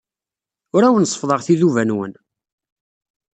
Ur 0.75 0.83
awen-seffḍeɣ 0.83 1.39
tiduba-nwen. 1.41 2.13